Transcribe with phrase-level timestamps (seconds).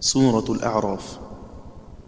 [0.00, 1.18] سورة الأعراف.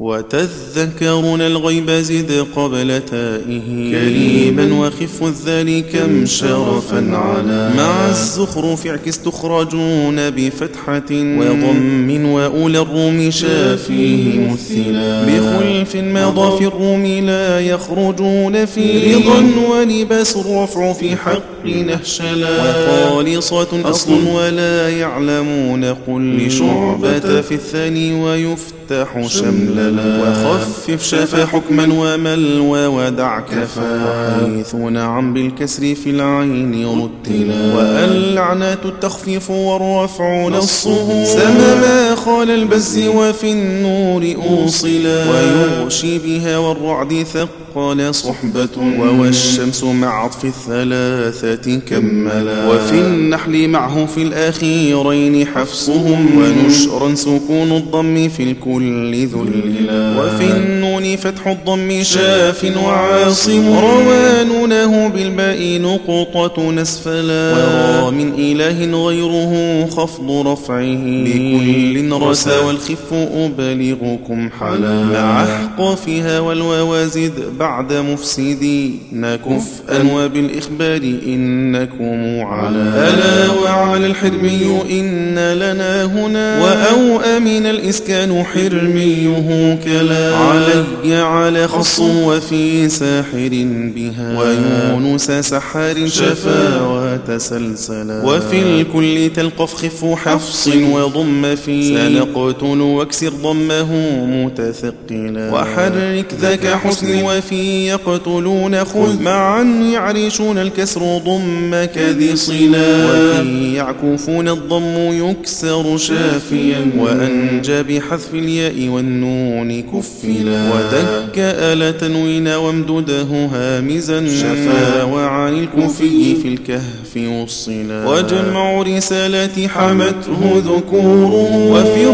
[0.00, 3.90] وتذكرون الغيب زد قبل تائه.
[3.92, 7.72] كريما وخف الذل كم شرفا على.
[7.76, 11.10] مع الزخرف اعكس تخرجون بفتحة.
[11.10, 15.24] وضم وأولى الروم شافيه مثلا.
[15.24, 22.50] بخلف مضى في الروم لا يخرجون في رضا ولباس الرفع في حق نهشلا.
[22.60, 25.84] وخالصة أصل ولا يعلمون.
[25.84, 28.79] قل لشعبة في الثاني ويفتح
[29.26, 34.40] شمللا وخفف شفا حكما وملوى ودع كفا.
[34.40, 37.76] حيث نعم بالكسر في العين رتلا.
[37.76, 45.30] واللعنات التخفيف والرفع نصه سما ما خال البز وفي النور أوصلا.
[45.30, 48.68] ويغشي بها والرعد ثقل صحبة.
[48.98, 52.68] وهو الشمس مع عطف الثلاثة كملا.
[52.68, 56.26] وفي النحل معه في الأخيرين حفصهم.
[56.38, 58.79] ونشرا سكون الضم في الكل.
[58.82, 63.78] ذللا وفي النون فتح الضم شاف وعاصم.
[63.78, 67.52] روانونه بالباء نقطة نسفلا.
[67.52, 71.04] ورا من إله غيره خفض رفعه.
[71.24, 75.04] لكل رسى والخف أبلغكم حلا.
[75.04, 78.98] مع أحقافها والووازد بعد مفسدين
[79.36, 82.82] كفءا وبالإخبار إنكم على.
[83.08, 86.62] ألا وعلى الحرمي إن لنا هنا.
[86.62, 90.36] وأو أمن الإسكان حرميه كلا.
[90.36, 92.00] علي على خص.
[92.00, 93.50] وفي ساحر
[93.96, 94.38] بها.
[94.38, 101.88] ويونس سحار شفا وتسلسلا وفي الكل تلقف خف حفص وضم في.
[101.88, 103.92] سنقتل واكسر ضمه
[104.26, 105.52] متثقلا.
[105.52, 109.22] وحرك ذاك حسن وفي يقتلون خذ.
[109.22, 116.90] معا يعرشون الكسر ضم كذي صلا وفي يعكفون الضم يكسر شافيا.
[116.98, 120.70] وأنجى بحذف الياء والنون كفلا.
[120.80, 128.06] ودك آل تنوين وامدده هامزا شفا وعن الكوفي في الكهف وصلا.
[128.06, 132.06] وجمع رسالة حمته ذكوره وفي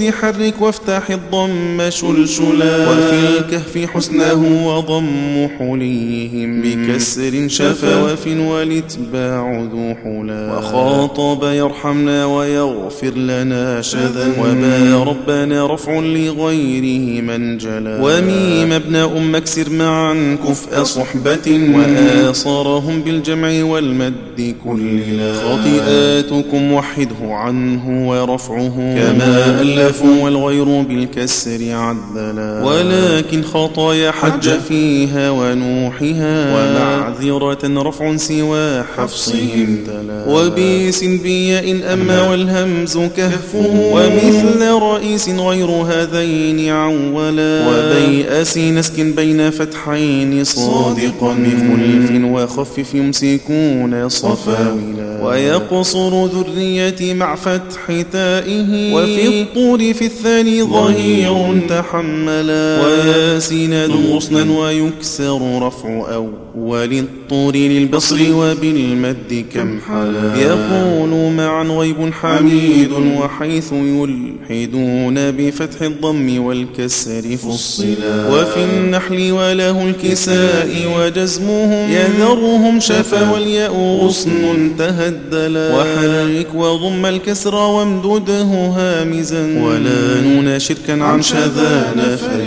[0.00, 9.94] الرشد حرك وافتح الضم شلشلا وفي الكهف حسنه وضم حليهم بكسر شفا وف والاتباع ذو
[10.04, 19.70] حلا وخاطب يرحمنا ويغفر لنا شذا وما ربنا رفع لغيره منجلا وميم ابن أم اكسر
[19.70, 29.60] معا كفء صحبة وآصرهم بالجمع والمد كللا خطئاتكم وحده عنه ورفعه كما
[29.90, 32.64] ألفوا والغير بالكسر عدلا.
[32.64, 40.24] ولكن خطايا حج فيها ونوحها ومعذرة رفع سوى حفصهم تلا.
[40.28, 43.90] وبيس بياء أما والهمز كهفه.
[43.92, 47.68] ومثل رئيس غير هذين عولا.
[47.68, 55.20] وبيأس نسك بين فتحين صادقا بخلف وخفف يمسكون صفاولا.
[55.22, 58.94] ويقصر ذرية مع فتح تائه.
[58.94, 59.44] وفي
[59.80, 62.80] الطور في الثاني ظهير تحملا.
[62.84, 70.36] وياسين ذو غصنا ويكسر رفع أول الطور للبصر وبالمد كم حلا.
[70.36, 78.28] يقول معا غيب حميد وحيث يلحدون بفتح الضم والكسر فصلا.
[78.30, 85.76] وفي النحل وله الكساء وجزمهم يذرهم شفا والياء غصن تهدلا.
[85.76, 88.42] وحرك وضم الكسر وامدده
[88.76, 89.69] هامزا.
[89.70, 92.40] ولا نون شركا عن شذا نفر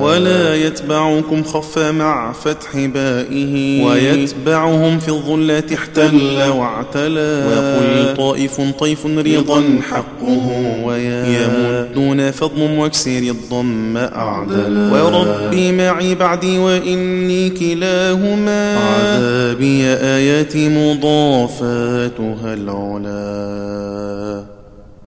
[0.00, 3.84] ولا يتبعكم خف مع فتح بائه.
[3.84, 7.46] ويتبعهم في الظلات احتل واعتلى.
[7.48, 10.46] ويقول طائف طيف رضا حقه
[10.84, 11.26] ويا.
[11.26, 14.92] يمدون فضم واكسر الضم أعدلا.
[14.92, 18.76] وربي معي بعدي وإني كلاهما.
[18.76, 24.55] عذابي آيات مضافاتها العلا.